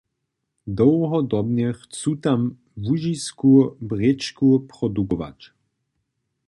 [0.67, 2.55] Dołhodobnje chcu tam
[2.87, 5.53] Łužisku brěčku produkować.